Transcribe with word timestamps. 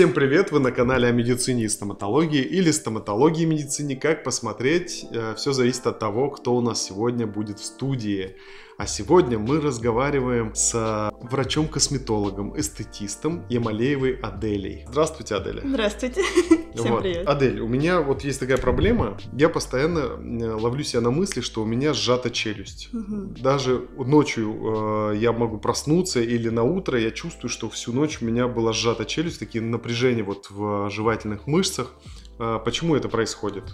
Всем 0.00 0.14
привет! 0.14 0.50
Вы 0.50 0.60
на 0.60 0.72
канале 0.72 1.08
о 1.08 1.12
медицине 1.12 1.64
и 1.64 1.68
стоматологии 1.68 2.40
или 2.40 2.70
стоматологии 2.70 3.42
и 3.42 3.44
медицине. 3.44 3.96
Как 3.96 4.24
посмотреть? 4.24 5.04
Э, 5.12 5.34
Все 5.36 5.52
зависит 5.52 5.86
от 5.86 5.98
того, 5.98 6.30
кто 6.30 6.56
у 6.56 6.62
нас 6.62 6.82
сегодня 6.82 7.26
будет 7.26 7.58
в 7.58 7.64
студии. 7.66 8.34
А 8.78 8.86
сегодня 8.86 9.38
мы 9.38 9.60
разговариваем 9.60 10.54
с 10.54 11.12
врачом-косметологом, 11.20 12.58
эстетистом 12.58 13.44
Ямалеевой 13.50 14.18
Аделей. 14.22 14.86
Здравствуйте, 14.88 15.34
Аделя. 15.34 15.60
Здравствуйте. 15.62 16.22
Всем 16.74 16.92
Вот. 16.92 17.02
привет. 17.02 17.28
Адель, 17.28 17.60
у 17.60 17.68
меня 17.68 18.00
вот 18.00 18.22
есть 18.22 18.40
такая 18.40 18.56
проблема. 18.56 19.18
Я 19.36 19.50
постоянно 19.50 19.98
э, 19.98 20.52
ловлю 20.54 20.82
себя 20.82 21.02
на 21.02 21.10
мысли, 21.10 21.42
что 21.42 21.62
у 21.62 21.66
меня 21.66 21.92
сжата 21.92 22.30
челюсть. 22.30 22.88
Мгм. 22.92 23.34
Даже 23.34 23.86
ночью 23.98 25.10
э, 25.12 25.16
я 25.18 25.32
могу 25.32 25.58
проснуться 25.58 26.22
или 26.22 26.48
на 26.48 26.62
утро 26.62 26.98
я 26.98 27.10
чувствую, 27.10 27.50
что 27.50 27.68
всю 27.68 27.92
ночь 27.92 28.22
у 28.22 28.24
меня 28.24 28.48
была 28.48 28.72
сжата 28.72 29.04
челюсть, 29.04 29.40
такие 29.40 29.62
напряжения 29.90 30.22
вот 30.22 30.50
в 30.50 30.88
жевательных 30.90 31.46
мышцах. 31.46 31.92
Э, 32.38 32.60
почему 32.64 32.94
это 32.94 33.08
происходит? 33.08 33.64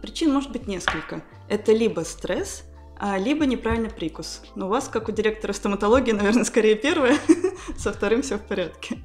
Причин 0.00 0.32
может 0.32 0.50
быть 0.50 0.66
несколько. 0.66 1.22
Это 1.48 1.72
либо 1.72 2.00
стресс, 2.00 2.64
а, 2.98 3.18
либо 3.18 3.44
неправильный 3.44 3.90
прикус. 3.90 4.42
Но 4.54 4.66
у 4.66 4.68
вас, 4.70 4.88
как 4.88 5.08
у 5.08 5.12
директора 5.12 5.52
стоматологии, 5.52 6.12
наверное, 6.12 6.44
скорее 6.44 6.74
первое. 6.74 7.18
Со 7.76 7.92
вторым 7.92 8.22
все 8.22 8.38
в 8.38 8.40
порядке. 8.40 8.98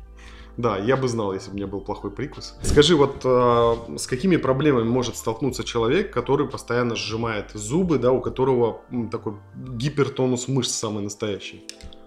Да, 0.56 0.78
я 0.78 0.96
бы 0.96 1.08
знал, 1.08 1.34
если 1.34 1.50
бы 1.50 1.54
у 1.54 1.58
меня 1.58 1.68
был 1.68 1.82
плохой 1.82 2.12
прикус. 2.12 2.56
Скажи, 2.62 2.96
вот 2.96 3.26
э, 3.26 3.98
с 3.98 4.08
какими 4.08 4.38
проблемами 4.38 4.88
может 4.88 5.18
столкнуться 5.18 5.64
человек, 5.64 6.14
который 6.14 6.48
постоянно 6.48 6.96
сжимает 6.96 7.52
зубы, 7.54 7.98
да, 7.98 8.12
у 8.12 8.22
которого 8.22 8.82
м, 8.92 9.10
такой 9.10 9.34
гипертонус 9.56 10.48
мышц 10.48 10.72
самый 10.72 11.04
настоящий? 11.04 11.66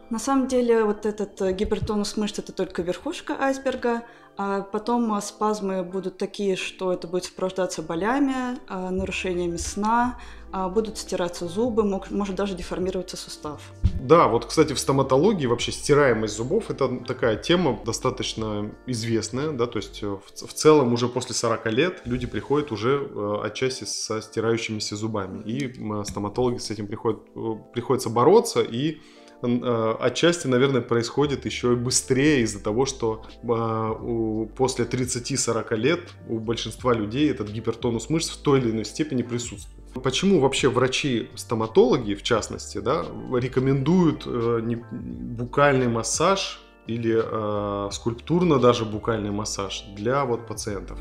На 0.09 0.20
самом 0.20 0.47
деле, 0.47 0.84
вот 0.84 1.05
этот 1.05 1.42
э, 1.42 1.53
гипертонус 1.53 2.16
мышц 2.16 2.38
это 2.38 2.53
только 2.53 2.83
верхушка 2.83 3.36
айсберга, 3.41 4.03
а 4.37 4.62
потом 4.62 5.12
а, 5.12 5.20
спазмы 5.20 5.83
будут 5.83 6.19
такие, 6.19 6.56
что 6.56 6.92
это 6.92 7.06
будет 7.09 7.25
сопровождаться 7.25 7.83
болями, 7.83 8.59
а, 8.69 8.91
нарушениями 8.91 9.56
сна, 9.56 10.19
а, 10.53 10.69
будут 10.69 10.98
стираться 10.98 11.48
зубы, 11.48 11.84
может 11.84 12.37
даже 12.37 12.55
деформироваться 12.55 13.17
сустав. 13.17 13.61
Да, 14.01 14.28
вот, 14.28 14.47
кстати, 14.47 14.73
в 14.73 14.78
стоматологии 14.78 15.47
вообще 15.47 15.73
стираемость 15.73 16.37
зубов 16.37 16.70
это 16.70 16.98
такая 17.06 17.37
тема 17.37 17.78
достаточно 17.84 18.73
известная, 18.87 19.53
да, 19.53 19.67
то 19.67 19.78
есть 19.78 20.03
э, 20.03 20.06
в, 20.06 20.47
в 20.47 20.53
целом 20.53 20.93
уже 20.93 21.09
после 21.09 21.34
40 21.34 21.67
лет 21.73 22.03
люди 22.05 22.27
приходят 22.27 22.73
уже 22.73 22.91
э, 22.91 23.41
отчасти 23.43 23.84
со 23.84 24.23
стирающимися 24.23 24.97
зубами, 24.97 25.43
и 25.43 25.73
стоматологи 26.05 26.59
с 26.59 26.71
этим 26.71 26.87
приходят, 26.87 27.21
э, 27.34 27.55
приходится 27.73 28.11
бороться, 28.11 28.62
и 28.62 29.00
отчасти, 29.42 30.47
наверное, 30.47 30.81
происходит 30.81 31.45
еще 31.45 31.73
и 31.73 31.77
быстрее 31.77 32.41
из-за 32.42 32.62
того, 32.62 32.87
что 32.87 33.25
э, 33.43 34.47
после 34.56 34.84
30-40 34.84 35.77
лет 35.77 36.01
у 36.28 36.39
большинства 36.39 36.93
людей 36.95 37.31
этот 37.31 37.51
гипертонус 37.51 38.11
мышц 38.11 38.31
в 38.31 38.43
той 38.43 38.61
или 38.61 38.70
иной 38.70 38.84
степени 38.84 39.23
присутствует. 39.23 39.77
Почему 40.03 40.41
вообще 40.41 40.69
врачи-стоматологи, 40.69 42.15
в 42.15 42.23
частности, 42.23 42.78
да, 42.78 43.05
рекомендуют 43.33 44.25
э, 44.27 44.61
букальный 44.91 45.89
массаж 45.89 46.61
или 46.87 47.21
э, 47.23 47.91
скульптурно 47.93 48.59
даже 48.59 48.84
букальный 48.84 49.31
массаж 49.31 49.84
для 49.97 50.25
вот 50.25 50.47
пациентов? 50.47 50.98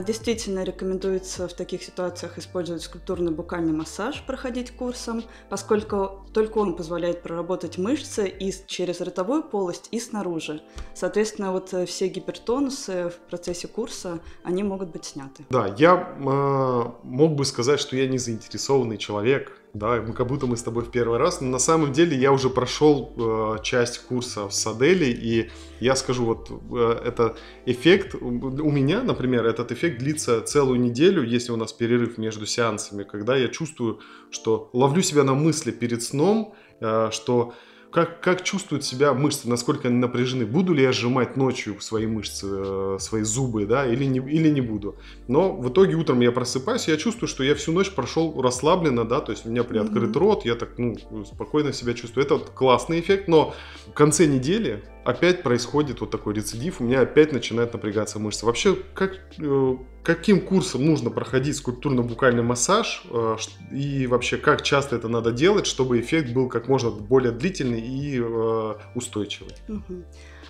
Действительно 0.00 0.64
рекомендуется 0.64 1.48
в 1.48 1.52
таких 1.54 1.82
ситуациях 1.82 2.38
использовать 2.38 2.82
скульптурный 2.82 3.32
букальный 3.32 3.72
массаж, 3.72 4.22
проходить 4.26 4.70
курсом, 4.70 5.22
поскольку 5.48 6.26
только 6.32 6.58
он 6.58 6.76
позволяет 6.76 7.22
проработать 7.22 7.78
мышцы 7.78 8.28
и 8.28 8.52
через 8.66 9.00
ротовую 9.00 9.42
полость, 9.42 9.88
и 9.90 10.00
снаружи. 10.00 10.62
Соответственно, 10.94 11.52
вот 11.52 11.72
э, 11.72 11.86
все 11.86 12.08
гипертонусы 12.08 13.10
в 13.10 13.28
процессе 13.28 13.68
курса, 13.68 14.20
они 14.42 14.62
могут 14.62 14.90
быть 14.90 15.04
сняты. 15.04 15.44
Да, 15.50 15.74
я 15.78 16.16
э, 16.18 16.92
мог 17.02 17.34
бы 17.34 17.44
сказать, 17.44 17.80
что 17.80 17.96
я 17.96 18.06
не 18.08 18.18
заинтересованный 18.18 18.98
человек, 18.98 19.60
да, 19.78 20.02
мы- 20.02 20.14
как 20.14 20.26
будто 20.26 20.46
мы 20.46 20.56
с 20.56 20.62
тобой 20.62 20.82
в 20.84 20.90
первый 20.90 21.18
раз, 21.18 21.40
но 21.40 21.48
на 21.48 21.58
самом 21.58 21.92
деле 21.92 22.16
я 22.16 22.32
уже 22.32 22.48
прошел 22.50 23.12
э, 23.16 23.62
часть 23.62 23.98
курса 23.98 24.48
с 24.50 24.66
Аделей, 24.66 25.12
и 25.12 25.50
я 25.80 25.94
скажу, 25.96 26.24
вот 26.24 26.50
э, 26.50 27.00
это 27.04 27.36
эффект, 27.66 28.14
у 28.20 28.70
меня, 28.70 29.02
например, 29.02 29.44
этот 29.46 29.72
эффект 29.72 29.98
длится 29.98 30.40
целую 30.42 30.80
неделю, 30.80 31.22
если 31.22 31.52
у 31.52 31.56
нас 31.56 31.72
перерыв 31.72 32.18
между 32.18 32.46
сеансами, 32.46 33.04
когда 33.04 33.36
я 33.36 33.48
чувствую, 33.48 34.00
что 34.30 34.70
ловлю 34.72 35.02
себя 35.02 35.24
на 35.24 35.34
мысли 35.34 35.70
перед 35.72 36.02
сном, 36.02 36.54
э, 36.80 37.10
что 37.12 37.52
как, 37.90 38.20
как 38.20 38.44
чувствуют 38.44 38.84
себя 38.84 39.14
мышцы, 39.14 39.48
насколько 39.48 39.88
они 39.88 39.96
напряжены, 39.98 40.46
буду 40.46 40.74
ли 40.74 40.82
я 40.82 40.92
сжимать 40.92 41.36
ночью 41.36 41.80
свои 41.80 42.06
мышцы, 42.06 42.46
э, 42.48 42.96
свои 43.00 43.22
зубы, 43.22 43.66
да, 43.66 43.86
или 43.86 44.04
не, 44.04 44.18
или 44.18 44.48
не 44.48 44.60
буду. 44.60 44.96
Но 45.28 45.56
в 45.56 45.68
итоге 45.70 45.94
утром 45.94 46.20
я 46.20 46.32
просыпаюсь, 46.32 46.88
я 46.88 46.96
чувствую, 46.96 47.28
что 47.28 47.42
я 47.42 47.54
всю 47.54 47.72
ночь 47.72 47.90
прошел 47.90 48.40
расслабленно, 48.42 49.04
да, 49.04 49.20
то 49.20 49.32
есть 49.32 49.46
у 49.46 49.50
меня 49.50 49.64
приоткрыт 49.64 50.10
Мгм. 50.10 50.18
рот, 50.18 50.44
я 50.44 50.54
так, 50.54 50.78
ну, 50.78 50.96
спокойно 51.24 51.72
себя 51.72 51.94
чувствую. 51.94 52.24
Это 52.24 52.34
вот 52.34 52.50
классный 52.50 53.00
эффект, 53.00 53.28
но 53.28 53.54
в 53.86 53.92
конце 53.92 54.26
недели 54.26 54.84
опять 55.06 55.42
происходит 55.42 56.00
вот 56.00 56.10
такой 56.10 56.34
рецидив, 56.34 56.80
у 56.80 56.84
меня 56.84 57.00
опять 57.00 57.32
начинает 57.32 57.72
напрягаться 57.72 58.18
мышцы. 58.18 58.44
Вообще, 58.44 58.76
как, 58.94 59.12
э, 59.38 59.76
каким 60.02 60.40
курсом 60.40 60.84
нужно 60.84 61.10
проходить 61.10 61.56
скульптурно-букальный 61.56 62.42
массаж, 62.42 63.04
э, 63.10 63.36
и 63.72 64.06
вообще, 64.06 64.36
как 64.36 64.62
часто 64.62 64.96
это 64.96 65.08
надо 65.08 65.30
делать, 65.30 65.66
чтобы 65.66 66.00
эффект 66.00 66.32
был 66.32 66.48
как 66.48 66.68
можно 66.68 66.90
более 66.90 67.32
длительный 67.32 67.80
и 67.80 68.20
э, 68.20 68.74
устойчивый? 68.94 69.54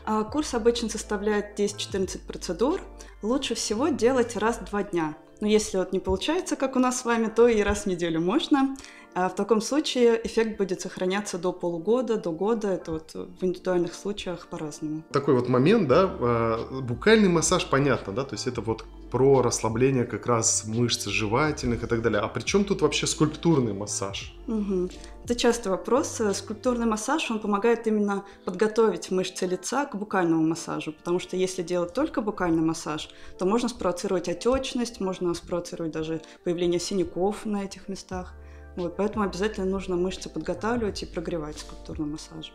А 0.05 0.23
Курс 0.23 0.55
обычно 0.55 0.89
составляет 0.89 1.59
10-14 1.59 2.27
процедур. 2.27 2.81
Лучше 3.23 3.55
всего 3.57 3.89
делать 3.89 4.37
раз 4.37 4.59
в 4.59 4.65
два 4.71 4.85
дня. 4.85 5.17
Но 5.41 5.47
если 5.47 5.79
вот 5.79 5.93
не 5.93 6.01
получается, 6.01 6.57
как 6.57 6.77
у 6.77 6.79
нас 6.79 7.01
с 7.01 7.05
вами, 7.05 7.27
то 7.35 7.49
и 7.49 7.61
раз 7.63 7.83
в 7.83 7.87
неделю 7.87 8.21
можно. 8.21 8.77
А 9.15 9.31
в 9.31 9.35
таком 9.35 9.63
случае 9.63 10.21
эффект 10.25 10.59
будет 10.59 10.83
сохраняться 10.83 11.39
до 11.39 11.51
полугода, 11.51 12.19
до 12.19 12.33
года. 12.33 12.69
Это 12.69 12.93
вот 12.93 13.15
в 13.15 13.45
индивидуальных 13.45 13.95
случаях 13.95 14.47
по-разному. 14.47 15.05
такой 15.11 15.35
вот 15.35 15.49
момент, 15.49 15.89
да, 15.89 16.11
э, 16.21 16.81
букальный 16.83 17.31
массаж, 17.31 17.67
понятно, 17.71 18.13
да, 18.13 18.25
то 18.25 18.35
есть 18.35 18.47
это 18.47 18.61
вот 18.61 18.85
про 19.17 19.41
расслабление 19.41 20.05
как 20.05 20.27
раз 20.27 20.65
мышц 20.67 21.07
жевательных 21.07 21.83
и 21.83 21.87
так 21.87 22.03
далее. 22.03 22.21
А 22.21 22.29
при 22.29 22.43
чем 22.43 22.67
тут 22.67 22.83
вообще 22.83 23.07
скульптурный 23.07 23.73
массаж? 23.73 24.35
Мгм. 24.47 24.91
Это 25.25 25.35
частый 25.35 25.73
вопрос. 25.73 26.21
Скульптурный 26.35 26.85
массаж, 26.85 27.31
он 27.31 27.39
помогает 27.39 27.87
именно 27.87 28.27
подготовить 28.45 29.11
мышцы 29.11 29.47
лица 29.47 29.87
к 29.87 29.97
букальному 29.97 30.47
массажу, 30.47 30.93
потому 30.93 31.19
что 31.19 31.35
если 31.35 31.63
делать 31.63 31.95
только 31.95 32.21
букальный 32.21 32.61
массаж, 32.61 33.09
то 33.39 33.47
можно 33.47 33.71
спровоцировать 33.71 34.29
отечность, 34.29 35.01
можно 35.01 35.33
спровоцировать 35.33 35.93
даже 35.93 36.21
появление 36.45 36.79
синяков 36.79 37.47
на 37.47 37.65
этих 37.65 37.89
местах. 37.89 38.35
Вот, 38.77 38.97
поэтому 38.99 39.25
обязательно 39.25 39.65
нужно 39.65 39.97
мышцы 39.97 40.29
подготавливать 40.29 41.03
и 41.03 41.07
прогревать 41.07 41.59
скульптурным 41.59 42.13
массажем. 42.13 42.53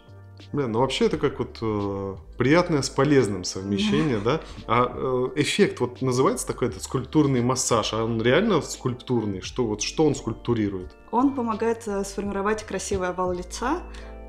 Блин, 0.51 0.71
ну 0.71 0.79
вообще 0.79 1.05
это 1.05 1.17
как 1.17 1.39
вот 1.39 1.57
э, 1.61 2.15
приятное 2.37 2.81
с 2.81 2.89
полезным 2.89 3.43
совмещение, 3.43 4.19
да? 4.19 4.41
А 4.67 4.91
э, 4.93 5.41
эффект 5.41 5.79
вот 5.79 6.01
называется 6.01 6.47
такой 6.47 6.69
этот 6.69 6.83
скульптурный 6.83 7.41
массаж, 7.41 7.93
а 7.93 8.03
он 8.03 8.21
реально 8.21 8.61
скульптурный? 8.61 9.41
Что 9.41 9.65
вот 9.65 9.81
что 9.81 10.05
он 10.05 10.15
скульптурирует? 10.15 10.95
Он 11.11 11.35
помогает 11.35 11.87
э, 11.87 12.03
сформировать 12.03 12.63
красивый 12.63 13.09
овал 13.09 13.33
лица, 13.33 13.81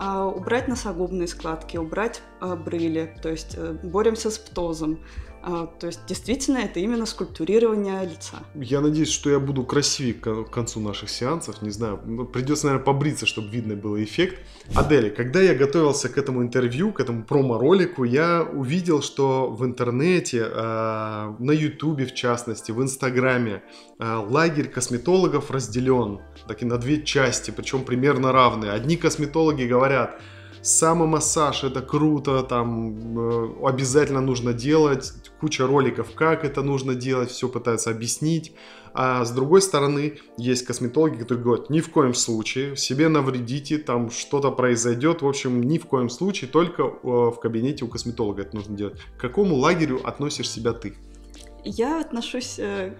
а, 0.04 0.26
убрать 0.26 0.66
носогубные 0.66 1.28
складки, 1.28 1.76
убрать 1.76 2.22
а, 2.40 2.56
брыли, 2.56 3.14
то 3.22 3.28
есть 3.28 3.54
э, 3.56 3.76
боремся 3.84 4.32
с 4.32 4.38
птозом. 4.38 4.98
А, 5.44 5.66
То 5.66 5.88
есть 5.88 6.00
действительно 6.06 6.58
это 6.58 6.78
именно 6.78 7.04
скульптурирование 7.04 8.04
лица. 8.04 8.36
Я 8.54 8.80
надеюсь, 8.80 9.10
что 9.10 9.28
я 9.28 9.41
буду 9.41 9.64
красивее 9.64 10.15
к 10.15 10.44
концу 10.50 10.80
наших 10.80 11.10
сеансов. 11.10 11.62
Не 11.62 11.71
знаю, 11.71 12.00
ну, 12.04 12.24
придется, 12.24 12.66
наверное, 12.66 12.84
побриться, 12.84 13.27
чтобы 13.27 13.48
видно 13.48 13.74
было 13.74 14.03
эффект. 14.03 14.39
Адели, 14.74 15.10
когда 15.10 15.41
я 15.41 15.54
готовился 15.54 16.09
к 16.09 16.16
этому 16.16 16.42
интервью, 16.42 16.92
к 16.92 17.00
этому 17.00 17.24
промо-ролику, 17.24 18.04
я 18.04 18.42
увидел, 18.42 19.03
что 19.03 19.50
в 19.50 19.65
интернете, 19.65 20.47
э, 20.48 21.34
на 21.39 21.50
Ютубе 21.50 22.06
в 22.06 22.15
частности, 22.15 22.71
в 22.71 22.80
Инстаграме, 22.80 23.65
э, 23.98 24.15
лагерь 24.15 24.68
косметологов 24.68 25.50
разделен 25.50 26.21
таки 26.47 26.65
на 26.65 26.78
две 26.78 27.03
части, 27.03 27.50
причем 27.50 27.84
примерно 27.84 28.30
равные. 28.30 28.71
Одни 28.71 28.97
косметологи 28.97 29.65
говорят, 29.65 30.21
самомассаж 30.62 31.64
это 31.64 31.82
круто, 31.82 32.42
там 32.42 33.18
э, 33.18 33.54
обязательно 33.64 34.20
нужно 34.20 34.53
делать, 34.53 35.12
куча 35.41 35.66
роликов, 35.66 36.14
как 36.14 36.44
это 36.44 36.62
нужно 36.62 36.94
делать, 36.94 37.30
все 37.30 37.48
пытаются 37.48 37.91
объяснить. 37.91 38.54
А 38.94 39.24
с 39.24 39.30
другой 39.30 39.62
стороны, 39.62 40.18
есть 40.36 40.66
косметологи, 40.66 41.16
которые 41.16 41.42
говорят, 41.42 41.70
ни 41.70 41.80
в 41.80 41.91
коем 41.91 42.14
случае, 42.14 42.76
себе 42.76 43.09
навредите, 43.09 43.78
там 43.78 44.10
что-то 44.10 44.50
произойдет, 44.50 45.22
в 45.22 45.26
общем, 45.26 45.62
ни 45.62 45.78
в 45.78 45.86
коем 45.86 46.10
случае, 46.10 46.50
только 46.50 46.82
э, 46.82 46.88
в 47.03 47.36
кабинете 47.41 47.84
у 47.84 47.88
косметолога 47.88 48.42
это 48.42 48.54
нужно 48.54 48.76
делать. 48.76 49.00
К 49.16 49.20
какому 49.20 49.56
лагерю 49.56 50.00
относишь 50.06 50.50
себя 50.50 50.72
ты? 50.72 50.94
Я 51.64 52.00
отношусь 52.00 52.59
э, 52.59 52.92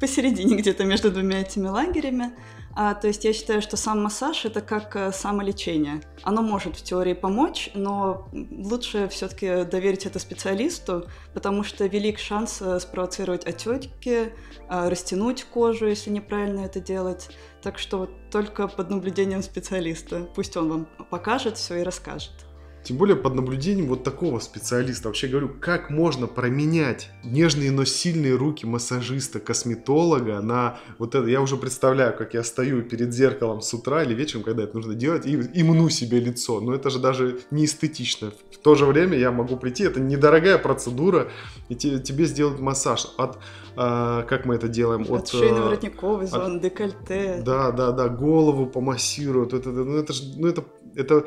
посередине 0.00 0.56
где-то 0.56 0.84
между 0.84 1.10
двумя 1.10 1.40
этими 1.40 1.68
лагерями. 1.68 2.32
А, 2.72 2.94
то 2.94 3.08
есть 3.08 3.24
я 3.24 3.32
считаю, 3.32 3.62
что 3.62 3.76
сам 3.76 4.02
массаж 4.02 4.44
это 4.44 4.60
как 4.60 4.94
э, 4.94 5.12
самолечение. 5.12 6.02
Оно 6.22 6.42
может 6.42 6.76
в 6.76 6.82
теории 6.82 7.14
помочь, 7.14 7.70
но 7.74 8.28
лучше 8.32 9.08
все-таки 9.08 9.64
доверить 9.64 10.06
это 10.06 10.18
специалисту, 10.18 11.08
потому 11.34 11.64
что 11.64 11.86
велик 11.86 12.18
шанс 12.18 12.62
э, 12.62 12.78
спровоцировать 12.78 13.44
отеки, 13.44 14.32
э, 14.68 14.88
растянуть 14.88 15.44
кожу, 15.44 15.88
если 15.88 16.10
неправильно 16.10 16.60
это 16.60 16.80
делать. 16.80 17.30
Так 17.60 17.78
что 17.78 17.98
вот 17.98 18.10
только 18.30 18.68
под 18.68 18.90
наблюдением 18.90 19.42
специалиста. 19.42 20.28
Пусть 20.34 20.56
он 20.56 20.68
вам 20.68 20.88
покажет 21.10 21.58
все 21.58 21.80
и 21.80 21.82
расскажет. 21.82 22.49
Тем 22.82 22.96
более 22.96 23.16
под 23.16 23.34
наблюдением 23.34 23.88
вот 23.88 24.04
такого 24.04 24.38
специалиста. 24.38 25.08
Вообще 25.08 25.28
говорю, 25.28 25.50
как 25.60 25.90
можно 25.90 26.26
променять 26.26 27.10
нежные, 27.22 27.70
но 27.70 27.84
сильные 27.84 28.34
руки 28.34 28.64
массажиста, 28.64 29.38
косметолога 29.38 30.40
на 30.40 30.78
вот 30.98 31.14
это. 31.14 31.26
Я 31.26 31.42
уже 31.42 31.56
представляю, 31.56 32.16
как 32.16 32.34
я 32.34 32.42
стою 32.42 32.82
перед 32.82 33.12
зеркалом 33.12 33.60
с 33.60 33.74
утра 33.74 34.02
или 34.02 34.14
вечером, 34.14 34.44
когда 34.44 34.64
это 34.64 34.74
нужно 34.74 34.94
делать, 34.94 35.26
и, 35.26 35.32
и 35.32 35.62
мну 35.62 35.90
себе 35.90 36.20
лицо. 36.20 36.60
Но 36.60 36.74
это 36.74 36.88
же 36.88 36.98
даже 36.98 37.40
не 37.50 37.66
эстетично. 37.66 38.32
В 38.52 38.58
то 38.58 38.74
же 38.74 38.86
время 38.86 39.18
я 39.18 39.30
могу 39.30 39.56
прийти, 39.56 39.84
это 39.84 40.00
недорогая 40.00 40.58
процедура, 40.58 41.28
и 41.68 41.74
те, 41.74 41.98
тебе 41.98 42.24
сделают 42.24 42.60
массаж 42.60 43.08
от, 43.18 43.38
а, 43.76 44.22
как 44.22 44.46
мы 44.46 44.54
это 44.54 44.68
делаем? 44.68 45.02
От, 45.02 45.10
от 45.10 45.34
шейно-воротниковой 45.34 46.26
зоны, 46.26 46.60
декольте. 46.60 47.42
Да, 47.44 47.72
да, 47.72 47.92
да, 47.92 48.08
голову 48.08 48.66
помассируют. 48.66 49.52
Это, 49.52 49.70
это, 49.70 49.84
ну 49.84 49.96
это, 49.96 50.12
ну 50.36 50.46
это, 50.48 50.64
это 50.94 51.26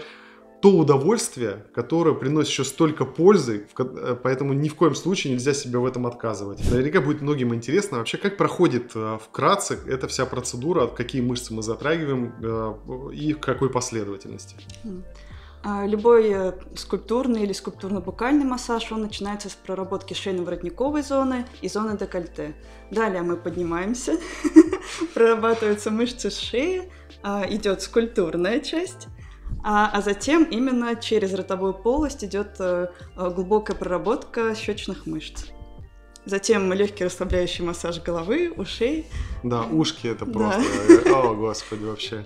то 0.64 0.70
удовольствие, 0.70 1.66
которое 1.76 2.16
приносит 2.16 2.52
еще 2.52 2.64
столько 2.64 3.04
пользы, 3.04 3.68
э, 3.78 4.16
поэтому 4.24 4.54
ни 4.54 4.70
в 4.70 4.76
коем 4.76 4.96
случае 4.96 5.34
нельзя 5.34 5.54
себе 5.54 5.78
в 5.78 5.86
этом 5.86 6.08
отказывать. 6.08 6.64
Наверняка 6.72 7.02
будет 7.02 7.22
многим 7.22 7.54
интересно 7.54 7.98
вообще, 7.98 8.18
как 8.18 8.38
проходит 8.38 8.92
э, 8.96 9.18
вкратце 9.22 9.78
эта 9.86 10.08
вся 10.08 10.26
процедура, 10.26 10.88
какие 10.88 11.22
мышцы 11.22 11.54
мы 11.54 11.64
затрагиваем 11.64 12.34
э, 12.42 13.14
и 13.14 13.34
в 13.34 13.42
какой 13.42 13.70
последовательности. 13.70 14.56
А, 15.66 15.86
любой 15.86 16.34
скульптурный 16.78 17.44
или 17.44 17.52
скульптурно-букальный 17.52 18.46
массаж, 18.46 18.90
он 18.94 19.02
начинается 19.02 19.50
с 19.50 19.56
проработки 19.56 20.14
шейно-воротниковой 20.14 21.04
зоны 21.04 21.46
и 21.62 21.68
зоны 21.68 21.98
декольте. 21.98 22.56
Далее 22.90 23.22
мы 23.22 23.36
поднимаемся, 23.36 24.18
прорабатываются 25.14 25.92
мышцы 25.92 26.30
шеи, 26.30 26.90
а, 27.22 27.46
идет 27.50 27.82
скульптурная 27.82 28.62
часть, 28.62 29.10
а, 29.64 29.90
а 29.94 30.02
затем 30.02 30.44
именно 30.44 30.96
через 30.96 31.34
ротовую 31.34 31.74
полость 31.74 32.24
идет 32.24 32.56
э, 32.60 32.88
э, 33.16 33.30
глубокая 33.30 33.78
проработка 33.78 34.54
щечных 34.56 35.06
мышц. 35.06 35.46
Затем 36.26 36.72
легкий 36.74 37.06
расслабляющий 37.06 37.64
массаж 37.64 38.02
головы, 38.02 38.54
ушей. 38.56 39.08
Да, 39.44 39.64
ушки 39.64 40.08
это 40.08 40.26
просто. 40.26 40.64
Да. 41.06 41.20
О, 41.20 41.34
господи, 41.36 41.84
вообще. 41.84 42.26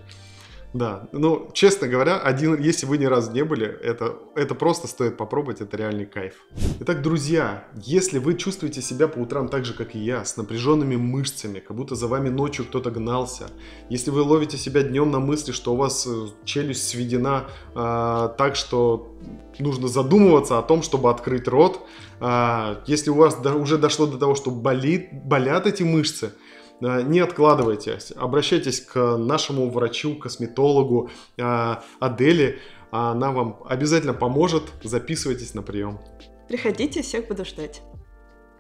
Да, 0.77 1.09
ну, 1.12 1.50
честно 1.53 1.88
говоря, 1.88 2.19
один, 2.19 2.56
если 2.62 2.85
вы 2.85 3.00
ни 3.00 3.06
разу 3.06 3.31
не 3.31 3.44
были, 3.44 3.65
это, 3.65 4.19
это 4.35 4.53
просто 4.53 4.88
стоит 4.88 5.18
попробовать, 5.18 5.59
это 5.59 5.75
реальный 5.75 6.06
кайф. 6.06 6.35
Итак, 6.81 7.01
друзья, 7.01 7.68
если 7.74 8.19
вы 8.19 8.35
чувствуете 8.35 8.83
себя 8.83 9.07
по 9.07 9.18
утрам 9.18 9.50
так 9.50 9.65
же, 9.65 9.74
как 9.74 9.95
и 9.95 9.97
я, 10.00 10.24
с 10.24 10.38
напряженными 10.38 10.95
мышцами, 10.95 11.62
как 11.62 11.75
будто 11.75 11.95
за 11.95 12.06
вами 12.07 12.29
ночью 12.29 12.63
кто-то 12.63 12.91
гнался, 12.91 13.47
если 13.89 14.12
вы 14.12 14.21
ловите 14.21 14.57
себя 14.57 14.83
днем 14.83 15.09
на 15.09 15.19
мысли, 15.19 15.51
что 15.51 15.74
у 15.74 15.77
вас 15.77 16.06
э, 16.06 16.27
челюсть 16.45 16.88
сведена 16.88 17.47
э, 17.74 18.29
так, 18.38 18.56
что 18.56 19.18
нужно 19.57 19.88
задумываться 19.88 20.59
о 20.59 20.62
том, 20.62 20.83
чтобы 20.83 21.09
открыть 21.09 21.47
рот, 21.47 21.81
э, 22.19 22.75
если 22.85 23.09
у 23.09 23.15
вас 23.15 23.33
до, 23.41 23.56
уже 23.56 23.79
дошло 23.79 24.06
до 24.06 24.19
того, 24.19 24.35
что 24.35 24.51
болит, 24.51 25.09
болят 25.25 25.65
эти 25.65 25.81
мышцы, 25.81 26.33
не 26.79 27.19
откладывайте, 27.19 28.00
обращайтесь 28.15 28.81
к 28.81 29.18
нашему 29.18 29.69
врачу, 29.69 30.15
косметологу 30.15 31.09
э, 31.38 31.75
Адели, 32.00 32.59
она 32.91 33.31
вам 33.31 33.62
обязательно 33.68 34.13
поможет, 34.13 34.63
записывайтесь 34.83 35.53
на 35.53 35.62
прием. 35.62 36.00
Приходите, 36.47 37.01
всех 37.01 37.27
буду 37.27 37.45
ждать. 37.45 37.81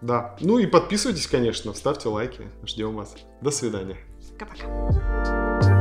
Да, 0.01 0.35
ну 0.41 0.59
и 0.59 0.67
подписывайтесь, 0.67 1.27
конечно, 1.27 1.73
ставьте 1.73 2.09
лайки, 2.09 2.41
ждем 2.63 2.95
вас. 2.95 3.15
До 3.41 3.51
свидания. 3.51 3.97
Пока-пока. 4.37 5.76